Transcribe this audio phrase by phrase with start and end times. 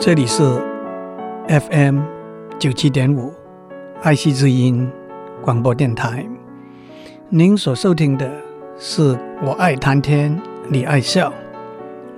[0.00, 0.44] 这里是
[1.48, 2.00] FM
[2.56, 3.34] 九七点五
[4.00, 4.88] 爱惜之音
[5.42, 6.24] 广播电台。
[7.28, 8.32] 您所收听的
[8.78, 10.40] 是我爱谈天，
[10.70, 11.34] 你爱笑，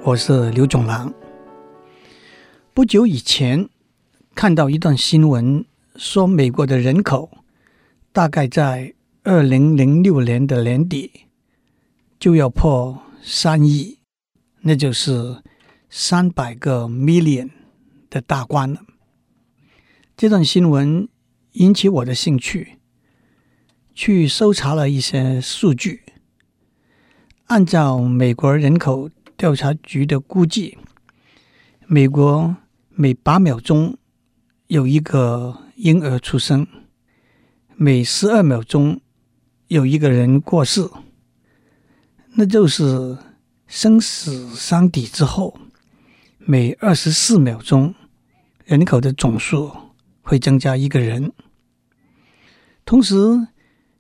[0.03, 1.11] 我是刘总郎。
[2.75, 3.67] 不久以前
[4.35, 5.65] 看到一段新闻，
[5.97, 7.31] 说美国的人口
[8.13, 8.93] 大概在
[9.25, 11.23] 二零零六年的年底
[12.19, 14.01] 就要破三亿，
[14.61, 15.39] 那就是
[15.89, 17.49] 三百个 million。
[18.11, 18.83] 的大关了。
[20.17, 21.09] 这段新闻
[21.53, 22.79] 引起我的兴趣，
[23.95, 26.03] 去搜查了一些数据。
[27.47, 30.77] 按照美国人口调查局的估计，
[31.87, 32.55] 美国
[32.91, 33.97] 每八秒钟
[34.67, 36.67] 有一个婴儿出生，
[37.77, 39.01] 每十二秒钟
[39.69, 40.89] 有一个人过世，
[42.35, 43.17] 那就是
[43.67, 45.59] 生死相抵之后，
[46.39, 47.95] 每二十四秒钟。
[48.71, 49.73] 人口的总数
[50.23, 51.33] 会增加一个人，
[52.85, 53.17] 同时，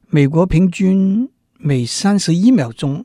[0.06, 3.04] 美国平均每三十一秒钟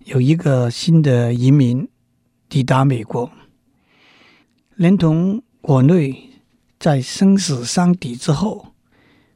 [0.00, 1.88] 有一个新的移民
[2.50, 3.32] 抵达美国，
[4.74, 6.28] 连同国内
[6.78, 8.74] 在生死相抵之后，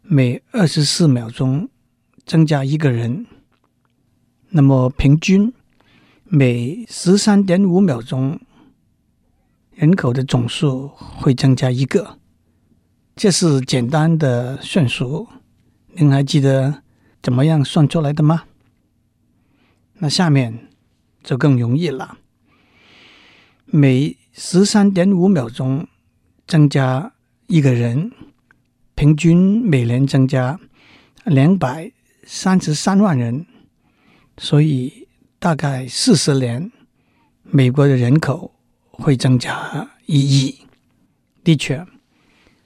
[0.03, 1.71] 每二十四秒钟
[2.27, 3.27] 增加一个人，
[4.51, 5.51] 那么平均
[6.25, 8.39] 每十三点五秒钟。
[9.79, 12.19] 人口的总数会增加一个，
[13.15, 15.29] 这是简单的算术。
[15.93, 16.83] 您还记得
[17.23, 18.43] 怎么样算出来的吗？
[19.99, 20.67] 那下面
[21.23, 22.19] 就更容易了。
[23.67, 25.87] 每十三点五秒钟
[26.45, 27.13] 增加
[27.47, 28.11] 一个人，
[28.97, 30.59] 平均每年增加
[31.23, 31.93] 两百
[32.25, 33.47] 三十三万人，
[34.39, 35.07] 所以
[35.39, 36.73] 大概四十年，
[37.43, 38.58] 美国的人口。
[38.99, 40.59] 会增加一亿。
[41.43, 41.87] 的确，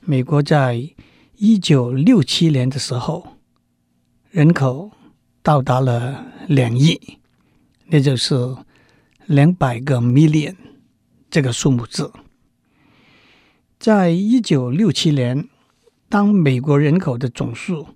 [0.00, 0.90] 美国在
[1.36, 3.36] 一九六七年的时候，
[4.30, 4.90] 人口
[5.42, 7.18] 到达了两亿，
[7.86, 8.34] 那就是
[9.26, 10.56] 两百个 million
[11.30, 12.10] 这个数目字。
[13.78, 15.48] 在一九六七年，
[16.08, 17.86] 当美国人口的总数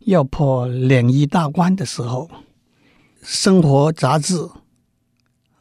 [0.00, 2.30] 要破两亿大关的时候，
[3.22, 4.48] 生活杂志，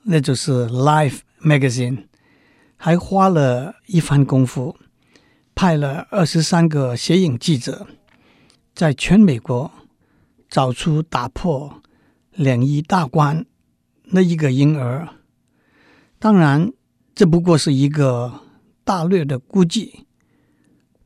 [0.03, 1.17] 那就是《Life》。
[1.43, 2.05] Magazine
[2.77, 4.77] 还花了一番功夫，
[5.53, 7.87] 派了二十三个摄影记者，
[8.73, 9.71] 在全美国
[10.49, 11.81] 找出打破
[12.31, 13.45] 两亿大关
[14.05, 15.07] 那一个婴儿。
[16.19, 16.71] 当然，
[17.15, 18.41] 这不过是一个
[18.83, 20.05] 大略的估计，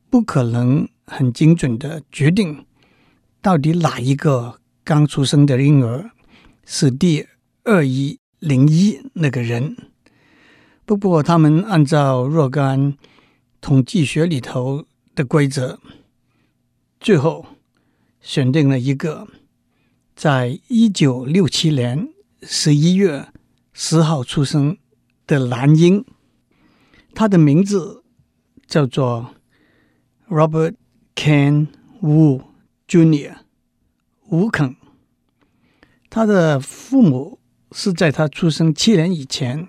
[0.09, 2.66] 不可能很精准的决定
[3.41, 6.12] 到底哪一个刚出生的婴儿
[6.66, 7.28] 是第
[7.63, 9.75] 二亿零一那个人。
[10.85, 12.96] 不过，他们按照若干
[13.59, 14.85] 统计学里头
[15.16, 15.79] 的规则，
[17.00, 17.47] 最后
[18.22, 19.28] 选定了一个
[20.16, 22.09] 在一九六七年
[22.44, 23.29] 十一月
[23.73, 24.78] 十号出生
[25.25, 26.06] 的男婴，
[27.16, 28.03] 他的名字
[28.67, 29.34] 叫做
[30.29, 30.75] Robert
[31.16, 31.66] Ken
[32.03, 32.44] Wu
[32.88, 33.38] Jr.
[34.29, 34.75] 吴肯。
[36.12, 37.40] 他的父母
[37.72, 39.67] 是在他出生七年以前。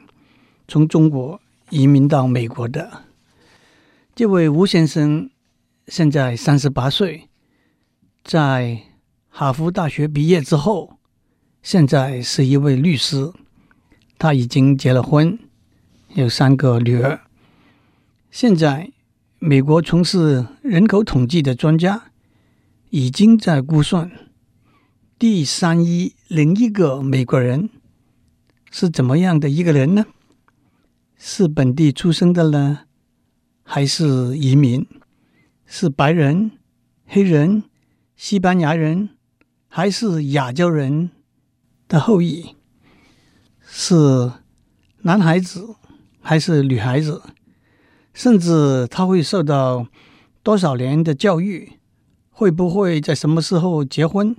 [0.69, 1.41] 从中国
[1.71, 3.05] 移民到美国的
[4.15, 5.31] 这位吴先生，
[5.87, 7.29] 现在三十八岁，
[8.25, 8.83] 在
[9.29, 10.99] 哈佛大学毕业之后，
[11.63, 13.33] 现在是一位律师。
[14.19, 15.39] 他已经结了婚，
[16.15, 17.21] 有三个女儿。
[18.31, 18.91] 现在，
[19.39, 22.05] 美国从事人口统计的专家
[22.89, 24.11] 已经在估算
[25.19, 27.69] 第三一零一个美国人
[28.71, 30.07] 是怎么样的一个人呢？
[31.19, 32.81] 是本地出生的呢，
[33.63, 34.87] 还是移民？
[35.65, 36.53] 是白人、
[37.07, 37.65] 黑人、
[38.15, 39.09] 西班牙人，
[39.67, 41.11] 还是亚洲人
[41.89, 42.55] 的后裔？
[43.63, 44.31] 是
[45.03, 45.75] 男孩子
[46.21, 47.23] 还是女孩子？
[48.13, 49.87] 甚至他会受到
[50.43, 51.73] 多少年的教育？
[52.31, 54.37] 会不会在什么时候结婚？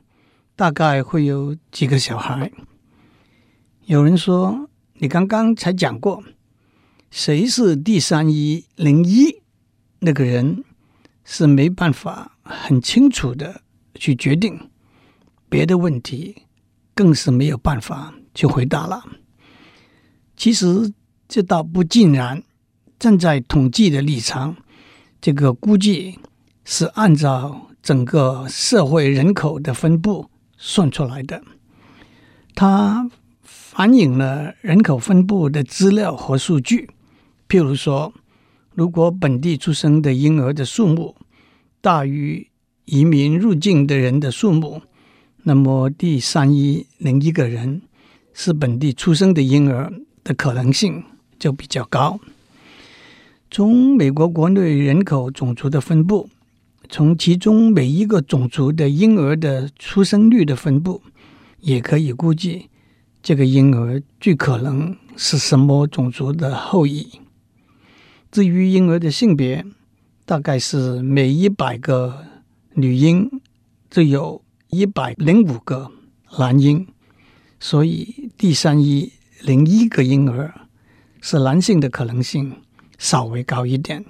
[0.55, 2.51] 大概会有几个小孩？
[3.85, 4.69] 有人说，
[4.99, 6.23] 你刚刚才讲过。
[7.09, 9.41] 谁是第三一零一？
[9.99, 10.63] 那个人
[11.23, 13.61] 是没办法很清楚的
[13.95, 14.69] 去决定，
[15.49, 16.43] 别的问题
[16.93, 19.03] 更是没有办法去回答了。
[20.35, 20.93] 其实
[21.27, 22.43] 这倒不尽然，
[22.99, 24.55] 站在统计的立场，
[25.19, 26.19] 这个估计
[26.65, 31.41] 是按照整个社会人口的分布算出来的，
[32.53, 33.09] 它
[33.41, 36.89] 反映了人口分布的资料和数据。
[37.47, 38.13] 譬如说，
[38.75, 41.15] 如果本地出生的婴儿的数目
[41.81, 42.47] 大于
[42.85, 44.81] 移民入境的人的数目，
[45.43, 47.81] 那么第三一零一个人
[48.33, 49.91] 是本地出生的婴儿
[50.23, 51.03] 的可能性
[51.39, 52.19] 就比较高。
[53.49, 56.29] 从美国国内人口种族的分布，
[56.89, 61.01] 从其中每一个种族的婴儿的出生率的分布，
[61.61, 62.67] 也可以估计
[63.23, 67.07] 这个婴儿最可能是什么种族的后裔。
[68.37, 69.65] 至于婴儿的性别，
[70.23, 72.23] 大概是每一百个
[72.75, 73.41] 女婴
[73.89, 75.91] 就有一百零五个
[76.37, 76.85] 男婴，
[77.59, 79.11] 所以第三一
[79.41, 80.53] 零一个婴儿
[81.19, 82.57] 是男性的可能性。
[82.99, 84.05] 稍微高一点，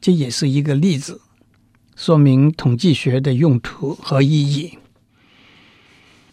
[0.00, 1.20] 这也是一个例子，
[1.94, 4.76] 说明统计学的用途和意义。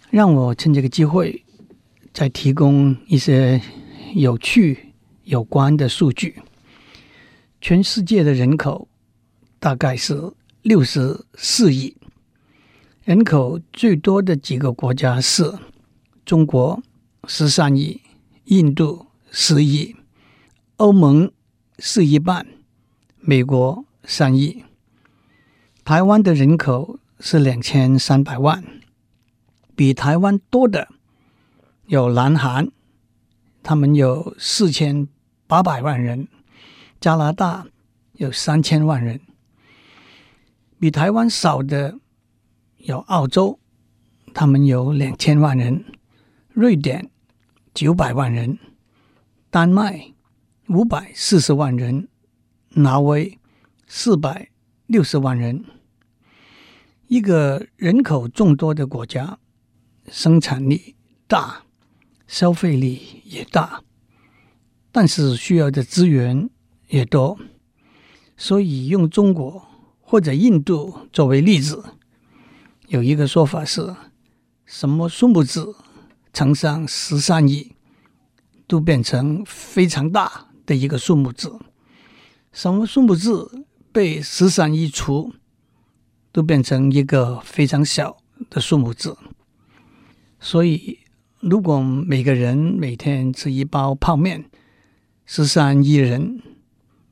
[0.09, 1.43] 让我趁这个机会，
[2.11, 3.61] 再提供一些
[4.15, 4.93] 有趣
[5.25, 6.41] 有关的数据。
[7.67, 8.87] 全世界的人口
[9.59, 10.31] 大概是
[10.61, 11.97] 六十四亿，
[13.03, 15.51] 人口最多的几个国家是
[16.23, 16.79] 中国
[17.27, 17.99] 十三亿，
[18.43, 19.95] 印度十亿，
[20.75, 21.31] 欧盟。
[21.79, 22.45] 是一半，
[23.19, 24.63] 美国三亿，
[25.83, 28.63] 台湾的人口是两千三百万，
[29.75, 30.87] 比台湾多的
[31.87, 32.69] 有南韩，
[33.63, 35.07] 他们有四千
[35.47, 36.27] 八百万人，
[37.05, 37.67] 加拿大
[38.13, 39.21] 有三千万人，
[40.79, 41.99] 比台湾少的
[42.77, 43.59] 有澳洲，
[44.33, 45.85] 他们有两千万人，
[46.49, 47.11] 瑞典
[47.75, 48.57] 九百万人，
[49.51, 50.13] 丹麦。
[50.69, 52.07] 五百四十万人，
[52.69, 53.37] 挪威
[53.85, 54.49] 四百
[54.87, 55.63] 六十万人。
[57.05, 59.37] 一个人口众多的国家，
[60.09, 60.95] 生产力
[61.27, 61.65] 大，
[62.25, 63.83] 消费力也大，
[64.91, 66.49] 但是需要的资源
[66.87, 67.37] 也多。
[68.37, 69.65] 所以用中国
[70.01, 71.83] 或者印度作为例子，
[72.87, 73.95] 有一个说法是：
[74.65, 75.75] 什么数目字
[76.33, 77.73] 乘上十三亿，
[78.67, 80.47] 都变成非常大。
[80.65, 81.59] 的一个数目字，
[82.51, 85.31] 什么数目字被十三亿除，
[86.31, 88.17] 都变成一个非常小
[88.49, 89.15] 的数目字。
[90.39, 91.01] 所以，
[91.39, 94.49] 如果每个人每天吃一包泡面，
[95.27, 96.41] 十三亿人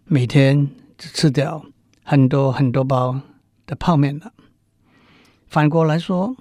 [0.05, 1.65] 每天只吃掉
[2.03, 3.21] 很多很多包
[3.65, 4.33] 的泡面了。
[5.47, 6.35] 反过来说，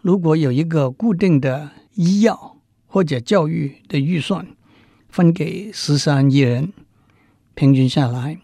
[0.00, 4.46] 如果有一个固定的医药或者教育的预算，
[5.08, 6.72] 分给十三亿人，
[7.54, 8.38] 平均下来，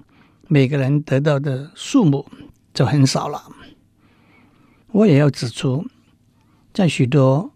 [0.48, 2.26] 每个人得到的数目
[2.74, 3.44] 就很少了。
[4.88, 5.86] 我也要指出，
[6.74, 7.52] 在许多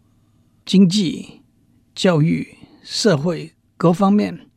[0.65, 1.43] 经济、
[1.95, 4.49] 教育、社会各方面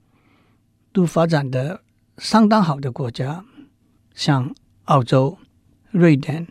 [0.92, 1.82] 都发展的
[2.24, 3.44] 相当好的国家，
[4.16, 4.56] 像
[4.86, 5.38] 澳洲、
[5.92, 6.48] 瑞典、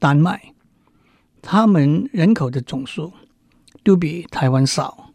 [0.00, 0.52] 丹麦，
[1.40, 3.12] 他们人口的总数
[3.84, 5.12] 都比台湾少。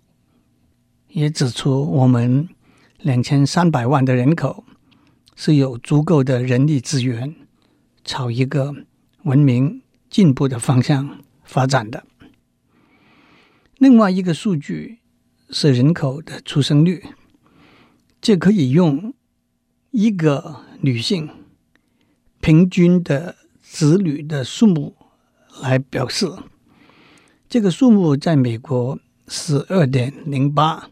[1.10, 2.48] 也指出，我们
[3.00, 4.64] 两千三百万的人口
[5.36, 7.36] 是有足够的人力资源，
[8.06, 8.74] 朝一个
[9.24, 12.06] 文明进步的方向发展的。
[13.78, 15.00] 另外一个数据
[15.50, 17.04] 是人口的出生率，
[18.22, 19.14] 这可以用
[19.92, 21.30] 一个女性
[22.40, 24.96] 平均的子女的数目
[25.62, 26.28] 来表示。
[27.48, 30.90] 这个数目在美国是二点零八。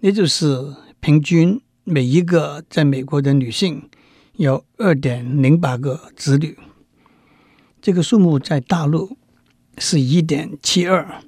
[0.00, 3.90] 也就是平均每一个在美国的女性
[4.36, 6.56] 有二点零八个子女，
[7.82, 9.18] 这个数目在大陆
[9.76, 11.22] 是一点七二，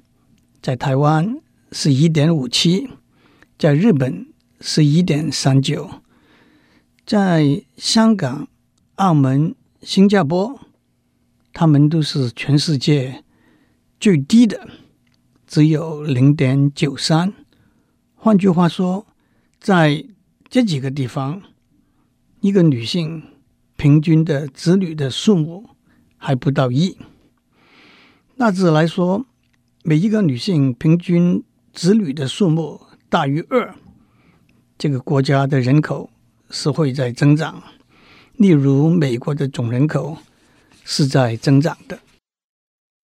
[0.59, 1.39] 在台湾
[1.71, 2.89] 是一点五七，
[3.59, 4.25] 在日本
[4.59, 6.01] 是一点三九，
[7.05, 8.47] 在香港、
[8.95, 10.57] 澳门、新加坡，
[11.51, 13.25] 他们都是全世界
[13.99, 14.69] 最低的，
[15.45, 17.33] 只有零点九三。
[18.15, 19.05] 换句话说，
[19.59, 20.05] 在
[20.49, 21.41] 这几个地方，
[22.39, 23.21] 一个女性
[23.75, 25.71] 平均的子女的数目
[26.15, 26.97] 还不到一。
[28.37, 29.25] 大致来说，
[29.83, 31.43] 每一个女性平均
[31.73, 32.79] 子女的数目
[33.09, 33.75] 大于二，
[34.77, 36.09] 这个国家的人口
[36.53, 37.63] 是会在增长。
[38.37, 40.19] 例如，美国的总人口
[40.85, 41.99] 是在增长的。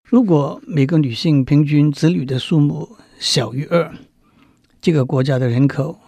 [0.04, 3.94] 如果每个女性平均子女的数目小于二，
[4.80, 5.98] 这个国家的人口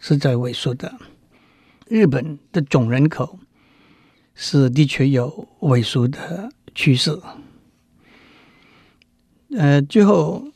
[0.00, 0.94] 是在萎缩的，
[1.88, 3.38] 日本的总人口
[4.34, 7.20] 是的确有萎缩的趋势。
[9.56, 10.48] 呃，最后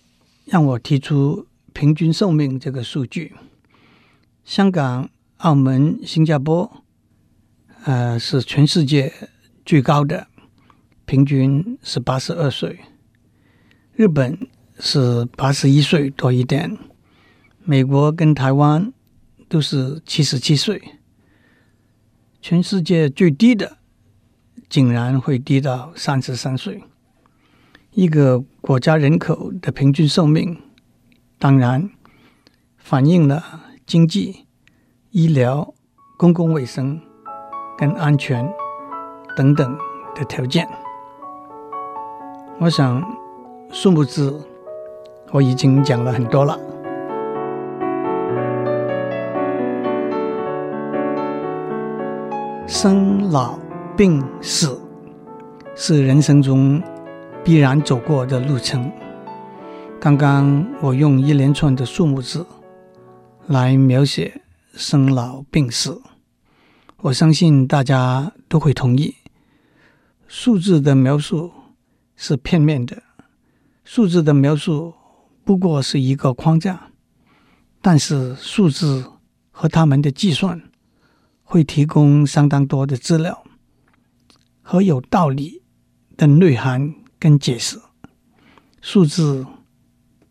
[0.46, 3.34] 让我提出平均寿命这个数据：
[4.44, 6.82] 香港、澳门、新加坡
[7.84, 9.12] 呃，是全世界
[9.64, 10.26] 最高的，
[11.06, 12.80] 平均是八十二岁。
[13.94, 14.48] 日本
[14.80, 16.76] 是八十一岁多一点，
[17.62, 18.92] 美国跟台湾
[19.48, 20.82] 都是七十七岁。
[22.42, 23.78] 全世界最低的，
[24.68, 26.82] 竟然会低到三十三岁。
[27.92, 30.60] 一个国家人口的平均寿命，
[31.38, 31.88] 当然
[32.76, 34.46] 反映了经济、
[35.10, 35.74] 医疗、
[36.16, 37.00] 公共卫生。
[37.78, 38.44] 跟安全
[39.36, 39.78] 等等
[40.12, 40.68] 的条件，
[42.58, 43.00] 我想
[43.70, 44.44] 数目字
[45.30, 46.58] 我已经讲了很多了。
[52.66, 53.56] 生老
[53.96, 54.76] 病死
[55.76, 56.82] 是人生中
[57.44, 58.90] 必然走过的路程。
[60.00, 62.44] 刚刚我用一连串的数目字
[63.46, 64.40] 来描写
[64.74, 66.02] 生老病死。
[66.98, 69.14] 我相信大家都会同意，
[70.26, 71.52] 数字的描述
[72.16, 73.02] 是片面的，
[73.84, 74.94] 数字的描述
[75.44, 76.90] 不过是一个框架，
[77.80, 79.12] 但是数字
[79.50, 80.60] 和他们的计算
[81.42, 83.44] 会提供相当多的资料
[84.60, 85.62] 和有道理
[86.16, 87.80] 的内涵跟解释。
[88.80, 89.46] 数字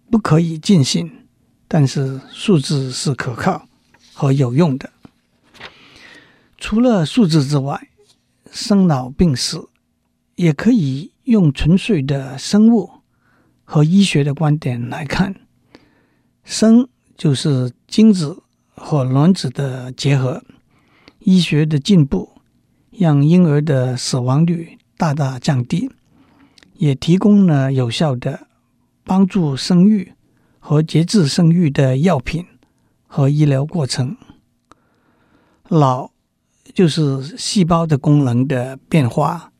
[0.09, 1.27] 不可以尽信，
[1.67, 3.66] 但是数字是可靠
[4.17, 4.89] 和有用的。
[6.57, 7.89] 除了数字之外，
[8.51, 9.69] 生老病死
[10.33, 12.89] 也可以用纯粹的生物
[13.63, 15.35] 和医学的观点来看。
[16.43, 18.41] 生就是精子
[18.73, 20.43] 和卵子的结合，
[21.19, 22.41] 医学的进步
[22.89, 25.91] 让婴儿的死亡率大大降低，
[26.77, 28.47] 也提供了有效的
[29.03, 30.11] 帮助生育
[30.57, 32.43] 和节制生育的药品
[33.07, 34.15] 和医疗过程。
[35.67, 36.11] 老。
[36.73, 39.51] 就是细胞的功能的变化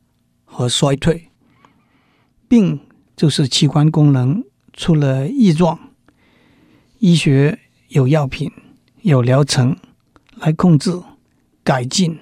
[0.44, 1.30] 和衰退，
[2.46, 2.78] 病
[3.16, 5.90] 就是器官功能出了异状。
[7.00, 8.52] 医学有药品、
[9.00, 9.76] 有疗程
[10.36, 10.92] 来控制、
[11.64, 12.16] 改进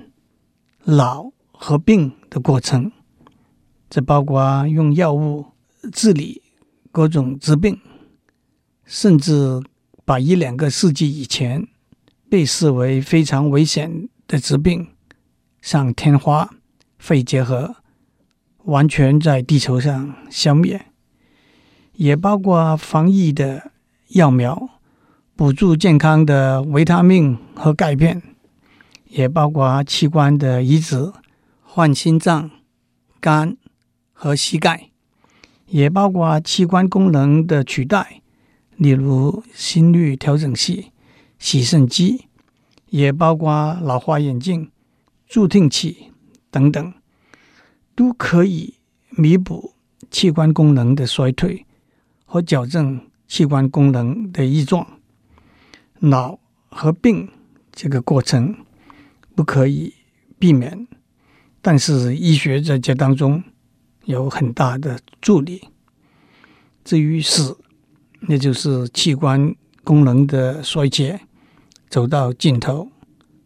[0.85, 2.91] 老和病的过程，
[3.91, 5.45] 这包括用药物
[5.93, 6.41] 治理
[6.91, 7.79] 各种疾病，
[8.87, 9.61] 甚至
[10.07, 11.67] 把一两个世纪以前
[12.31, 14.87] 被视为非常危险的疾病，
[15.61, 16.49] 像天花、
[16.97, 17.75] 肺结核，
[18.67, 20.79] 完全在地球上消灭；
[21.95, 23.73] 也包括防疫的
[24.11, 24.69] 药苗、
[25.35, 28.21] 补助健康的维他命和钙片；
[29.09, 31.13] 也包括器官的移植，
[31.65, 32.53] 换心脏、
[33.19, 33.57] 肝
[34.13, 34.91] 和膝盖；
[35.67, 38.23] 也包括器官功能的取代，
[38.77, 40.93] 例如心率调整器、
[41.39, 42.27] 洗肾机。
[42.89, 44.71] 也包括老花眼镜、
[45.27, 46.13] 助听器
[46.53, 46.95] 等等，
[47.97, 48.75] 都可以
[49.11, 49.75] 弥补
[50.09, 51.67] 器官功能的衰退
[52.25, 54.87] 和矫正器官功能的异状。
[55.99, 57.29] 老和病
[57.73, 58.55] 这个过程
[59.35, 59.93] 不可以
[60.39, 60.87] 避免，
[61.61, 63.43] 但是医学在这当中
[64.05, 65.69] 有很大的助力。
[66.85, 67.59] 至于死，
[68.21, 69.55] 那就是器官
[69.85, 71.21] 功能的衰竭。
[71.89, 72.91] 走到尽头，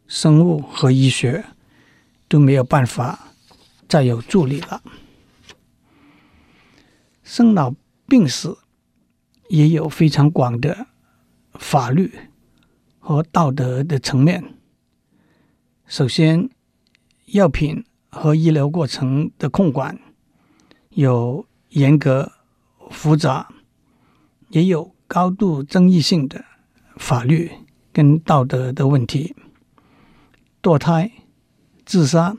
[0.09, 1.45] 生物和医学
[2.27, 3.29] 都没有办法
[3.87, 4.83] 再有助力了。
[7.23, 7.75] 生老
[8.09, 8.57] 病死
[9.51, 10.87] 也有非常广的
[11.55, 12.11] 法律
[12.99, 14.55] 和道德的层面。
[15.87, 16.49] 首先，
[17.27, 20.01] 药品和医疗过程的控管
[20.91, 22.33] 有严格、
[22.91, 23.53] 复杂，
[24.51, 26.45] 也有高度争议性的
[26.97, 27.51] 法律。
[27.93, 29.35] 跟道德的问题，
[30.63, 31.11] 堕胎、
[31.85, 32.37] 自杀、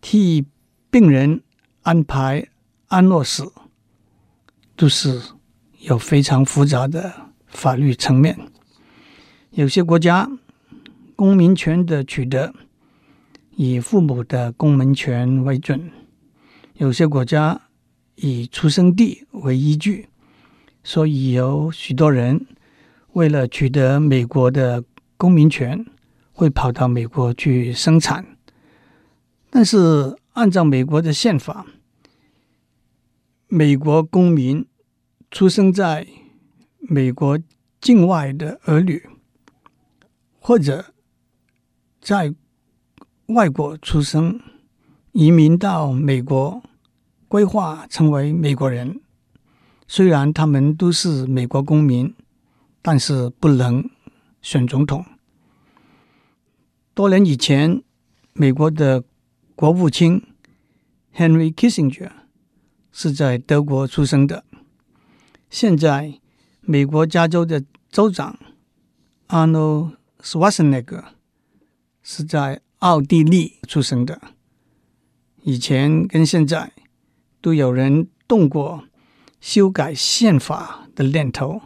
[0.00, 0.46] 替
[0.88, 1.42] 病人
[1.82, 2.46] 安排
[2.86, 3.52] 安乐死，
[4.76, 5.20] 都是
[5.80, 7.12] 有非常复杂的
[7.48, 8.38] 法律层面。
[9.50, 10.30] 有些国家
[11.16, 12.54] 公民权的取得
[13.56, 15.90] 以父母的公民权为准，
[16.74, 17.60] 有些国家
[18.14, 20.08] 以出生地为依据，
[20.82, 22.46] 所以有许多人。
[23.12, 24.82] 为了取得美国的
[25.18, 25.84] 公民权，
[26.32, 28.38] 会跑到美国去生产。
[29.50, 31.66] 但是按照美国的宪法，
[33.48, 34.66] 美国公民
[35.30, 36.06] 出生在
[36.78, 37.38] 美国
[37.82, 39.06] 境外的儿女，
[40.40, 40.86] 或者
[42.00, 42.34] 在
[43.26, 44.40] 外国出生、
[45.12, 46.62] 移民到美国、
[47.28, 49.02] 规划成为美国人，
[49.94, 52.14] 虽然他们都是美国公民。
[52.84, 53.88] 但是不能
[54.40, 55.04] 选总统。
[56.94, 57.80] 多年以前，
[58.32, 59.04] 美国的
[59.54, 60.20] 国务卿
[61.14, 62.10] Henry Kissinger
[62.90, 64.44] 是在德国出生的。
[65.48, 66.18] 现在，
[66.60, 68.36] 美国加州的州长
[69.28, 71.04] Arnold Schwarzenegger
[72.02, 74.20] 是在奥地利出生的。
[75.44, 76.72] 以前跟现在
[77.40, 78.88] 都有人动过
[79.42, 81.62] 修改宪法的念头，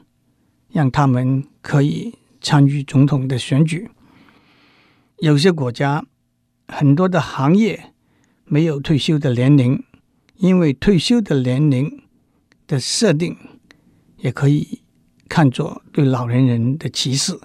[0.71, 3.91] 让他们可以参与总统的选举。
[5.19, 6.07] 有些国家
[6.69, 7.93] 很多的行业
[8.47, 9.85] 没有退休的年龄，
[10.37, 12.03] 因为退休的年龄
[12.67, 13.37] 的设定
[14.17, 14.81] 也可以
[15.29, 17.39] 看作对老年人的歧视，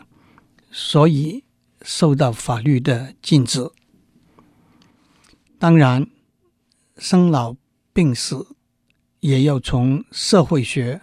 [0.72, 1.44] 所以
[1.82, 3.70] 受到法律的禁止。
[5.60, 6.08] 当然，
[6.98, 7.58] 生老
[7.92, 8.56] 病死
[9.22, 11.02] 也要从社会学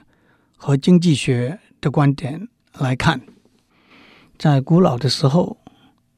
[0.56, 2.48] 和经济学的观点
[2.78, 3.20] 来看。
[4.36, 5.56] 在古老的时候，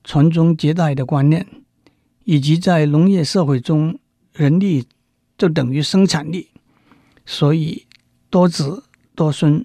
[0.03, 1.47] 传宗接代的观念，
[2.25, 3.99] 以及在农业社会中，
[4.33, 4.87] 人力
[5.39, 6.49] 就等于生产力，
[7.25, 7.87] 所以
[8.29, 9.65] 多子多孙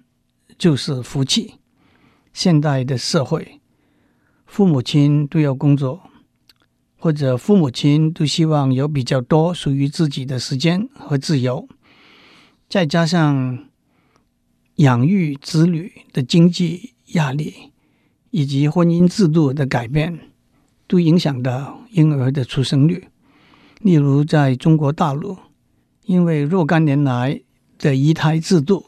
[0.57, 1.55] 就是福气。
[2.33, 3.61] 现代的社会，
[4.45, 6.01] 父母亲都要工作，
[6.97, 11.67] 或者父母亲都希望有比较多属于自己的时间和自由，
[12.75, 13.69] 再加上
[14.75, 17.71] 养育子女的经济压力。
[18.31, 20.19] 以及婚姻制度的改变，
[20.87, 23.07] 都影响到婴儿的出生率。
[23.79, 25.37] 例如，在中国大陆，
[26.03, 27.41] 因为若干年来
[27.77, 28.87] 的一胎制度，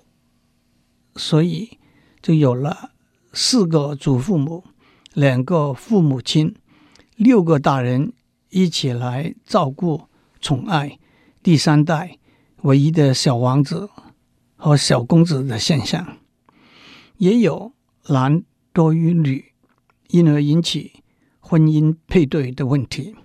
[1.16, 1.78] 所以
[2.22, 2.92] 就有了
[3.32, 4.66] 四个祖父母、
[5.14, 6.54] 两个父母亲、
[7.16, 8.12] 六个大人
[8.50, 10.10] 一起来照顾、
[10.42, 11.00] 宠爱
[11.42, 12.18] 第三代
[12.68, 13.90] 唯一的小王子
[14.58, 16.18] 和小公子的现象，
[17.18, 17.72] 也有
[18.08, 18.44] 男。
[18.74, 19.54] 多于女，
[20.10, 21.02] 因而引起
[21.40, 23.16] 婚姻配对的问题。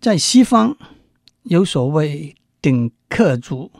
[0.00, 0.78] 在西方，
[1.42, 3.70] 有所谓顶客族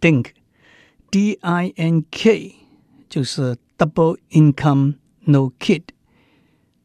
[0.00, 2.54] （Dink，D-I-N-K），
[3.08, 5.82] 就是 Double Income No Kid，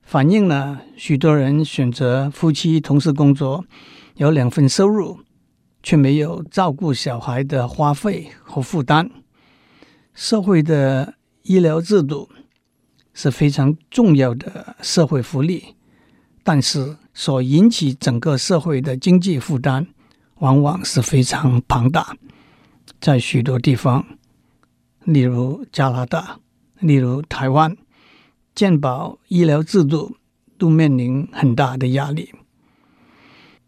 [0.02, 3.66] 反映了许多人选择夫妻同时工作，
[4.16, 5.20] 有两份收入，
[5.84, 9.12] 却没有照顾小孩的花费和负担。
[10.16, 12.30] 社会的医疗制度。
[13.16, 15.76] 是非常重要的社会福利，
[16.44, 19.86] 但是所引起整个社会的经济负担
[20.40, 22.18] 往往是非常庞大。
[23.00, 24.04] 在许多地方，
[25.06, 26.40] 例如加拿大、
[26.80, 27.78] 例如台湾，
[28.56, 30.18] 健保医疗制度
[30.58, 32.32] 都面临很大的压力。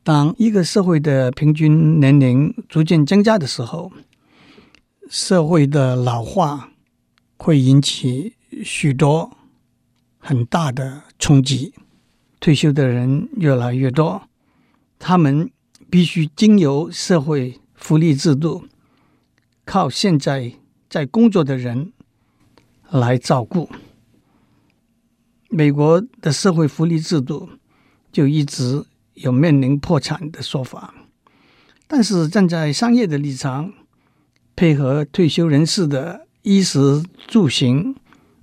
[0.05, 3.91] 当一个社会的平均年龄逐渐增加的时候，
[5.09, 6.69] 社会的老化
[7.37, 9.35] 会引起许多
[10.19, 11.73] 很大的冲击，
[12.39, 14.29] 退休的人越来越多，
[14.99, 15.49] 他们
[15.89, 18.65] 必须经由社会福利制度，
[19.65, 20.53] 靠现在
[20.87, 21.91] 在工作的人
[22.91, 23.67] 来照顾。
[25.49, 27.49] 美国的社会福利制度
[28.11, 28.85] 就一直
[29.15, 30.93] 有面临破产的说法，
[31.87, 33.73] 但是站在商业的立场，
[34.55, 37.95] 配合退休人士的衣食住行。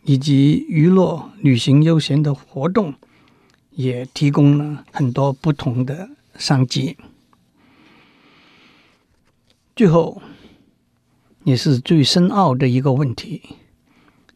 [0.05, 2.95] 以及娱乐、旅行、悠闲的活动，
[3.71, 6.97] 也提供了很多不同的商机。
[9.77, 10.21] 最后，
[11.45, 13.43] 也是最深奥的一个问题，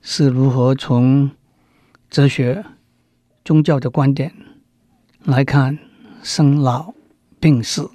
[0.00, 1.32] 是如何从
[2.08, 2.64] 哲学、
[3.44, 4.32] 宗教的观点
[5.24, 5.76] 来看
[6.28, 6.92] 生老
[7.38, 7.88] 病死。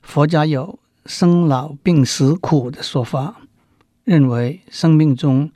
[0.00, 3.42] 佛家有“生老病死苦”的说法，
[4.04, 5.52] 认为生命中。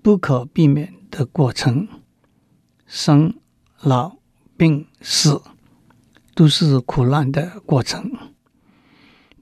[0.00, 1.86] 不可避免的过程，
[2.86, 3.34] 生、
[3.80, 4.16] 老、
[4.56, 5.42] 病、死，
[6.34, 8.10] 都是苦难的过程。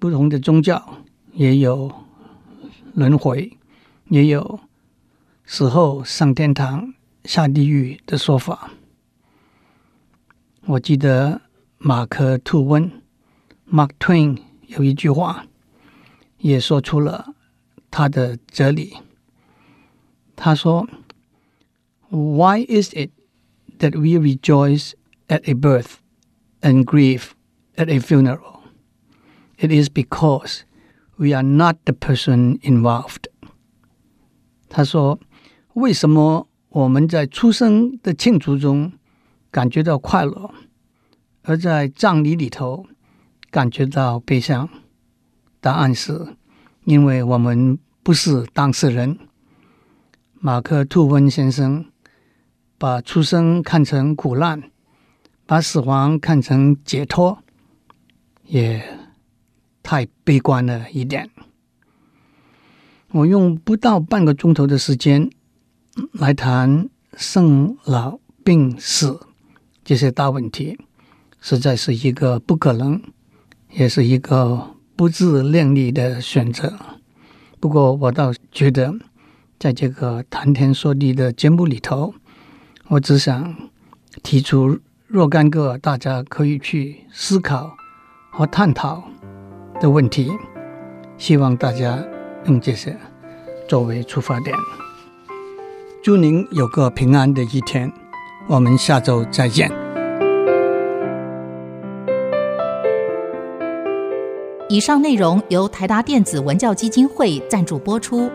[0.01, 1.93] 不同的宗教也有
[2.95, 3.59] 轮回，
[4.09, 4.59] 也有
[5.45, 8.73] 死后上天堂、下地狱的说法。
[10.67, 11.43] 我记得
[11.84, 13.02] 马克·吐温
[13.72, 15.46] （Mark Twain） 有一句话，
[16.38, 17.34] 也说出了
[17.90, 18.98] 他的哲理。
[20.36, 20.88] 他说：“
[22.10, 23.12] Why is it
[23.80, 24.94] that we rejoice
[25.28, 25.96] at a birth
[26.62, 27.32] and grieve
[27.76, 28.62] at a funeral?
[29.58, 30.62] It is because
[31.18, 33.26] we are not the person involved.”
[34.70, 35.20] 他说：“
[35.74, 38.94] 为什么我们在出生的庆祝中
[39.52, 40.54] 感觉到快乐，
[41.45, 42.87] 而在葬礼里头
[43.51, 44.69] 感觉到悲伤？
[45.61, 46.37] 答案是，
[46.85, 49.19] 因为我们不是当事人。”
[50.41, 51.87] 马克·吐温先生
[52.77, 54.71] 把出生看成苦难，
[55.47, 57.39] 把死亡看成解脱，
[58.45, 58.83] 也
[59.83, 61.31] 太悲观了一点。
[63.13, 65.31] 我用不到半个钟头的时间
[66.13, 69.21] 来谈生老病死
[69.83, 70.79] 这些大问题，
[71.47, 72.99] 实在是一个不可能，
[73.73, 76.73] 也是一个不自量力的选择。
[77.61, 78.95] 不过，我倒觉得，
[79.59, 82.15] 在这个谈天说地的节目里头，
[82.89, 83.55] 我只想
[84.23, 87.77] 提出若干个大家可以去思考
[88.31, 89.05] 和探讨
[89.79, 90.33] 的问题，
[91.19, 92.03] 希望大家
[92.47, 92.99] 用这些
[93.69, 94.57] 作为出发点。
[96.03, 97.93] 祝您有个平安的一天，
[98.49, 99.84] 我们下周再见。
[104.75, 108.29] 以上内容由台达电子文教基金会赞助播出。